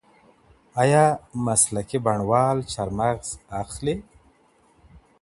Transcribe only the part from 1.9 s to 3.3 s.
بڼوال چارمغز